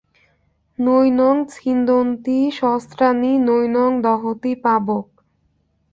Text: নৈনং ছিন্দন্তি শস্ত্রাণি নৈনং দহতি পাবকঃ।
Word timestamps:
নৈনং 0.79 1.35
ছিন্দন্তি 1.53 2.37
শস্ত্রাণি 2.51 3.31
নৈনং 3.47 3.89
দহতি 4.03 4.51
পাবকঃ। 4.63 5.07